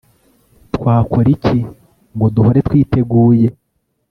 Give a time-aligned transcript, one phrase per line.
[0.75, 1.57] Twakora iki
[2.13, 3.47] ngo duhore twiteguye